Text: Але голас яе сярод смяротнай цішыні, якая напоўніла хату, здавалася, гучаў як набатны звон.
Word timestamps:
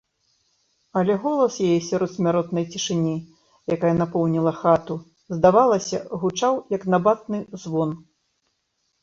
Але 0.99 1.17
голас 1.25 1.57
яе 1.67 1.75
сярод 1.89 2.11
смяротнай 2.13 2.65
цішыні, 2.75 3.13
якая 3.75 3.91
напоўніла 4.01 4.55
хату, 4.61 4.97
здавалася, 5.35 5.97
гучаў 6.25 6.53
як 6.79 6.83
набатны 6.97 7.37
звон. 7.67 7.97